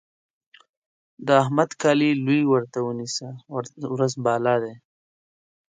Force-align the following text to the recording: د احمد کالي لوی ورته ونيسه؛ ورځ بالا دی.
د 1.25 1.27
احمد 1.41 1.69
کالي 1.81 2.11
لوی 2.25 2.41
ورته 2.51 2.79
ونيسه؛ 2.83 3.29
ورځ 3.93 4.13
بالا 4.25 4.55
دی. 4.63 4.75